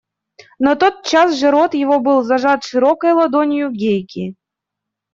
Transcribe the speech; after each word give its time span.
Но 0.63 0.71
тотчас 0.79 1.29
же 1.35 1.51
рот 1.51 1.75
его 1.75 1.99
был 1.99 2.23
зажат 2.23 2.63
широкой 2.63 3.11
ладонью 3.13 3.69
Гейки. 3.69 4.33